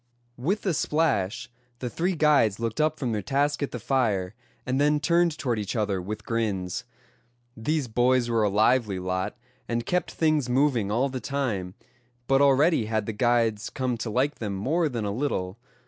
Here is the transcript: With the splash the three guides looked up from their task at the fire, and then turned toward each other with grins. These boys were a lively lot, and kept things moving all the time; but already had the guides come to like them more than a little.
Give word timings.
With 0.39 0.63
the 0.63 0.73
splash 0.73 1.47
the 1.77 1.87
three 1.87 2.15
guides 2.15 2.59
looked 2.59 2.81
up 2.81 2.97
from 2.97 3.11
their 3.11 3.21
task 3.21 3.61
at 3.61 3.69
the 3.69 3.77
fire, 3.77 4.33
and 4.65 4.81
then 4.81 4.99
turned 4.99 5.37
toward 5.37 5.59
each 5.59 5.75
other 5.75 6.01
with 6.01 6.25
grins. 6.25 6.85
These 7.55 7.87
boys 7.87 8.27
were 8.27 8.41
a 8.41 8.49
lively 8.49 8.97
lot, 8.97 9.37
and 9.69 9.85
kept 9.85 10.09
things 10.09 10.49
moving 10.49 10.89
all 10.89 11.09
the 11.09 11.19
time; 11.19 11.75
but 12.25 12.41
already 12.41 12.87
had 12.87 13.05
the 13.05 13.13
guides 13.13 13.69
come 13.69 13.95
to 13.97 14.09
like 14.09 14.39
them 14.39 14.55
more 14.55 14.89
than 14.89 15.05
a 15.05 15.11
little. 15.11 15.59